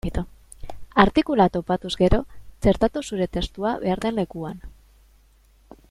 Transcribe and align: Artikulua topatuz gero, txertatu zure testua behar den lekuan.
Artikulua 1.03 1.45
topatuz 1.57 1.91
gero, 1.99 2.19
txertatu 2.67 3.05
zure 3.11 3.29
testua 3.39 3.75
behar 3.85 4.03
den 4.07 4.19
lekuan. 4.23 4.61